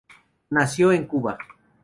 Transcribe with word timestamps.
Nació 0.49 0.91
en 0.93 1.05
Cuba. 1.05 1.37